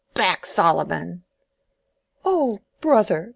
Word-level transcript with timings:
Back, 0.15 0.47
Solomon!" 0.47 1.25
"Oh, 2.25 2.57
Brother. 2.79 3.29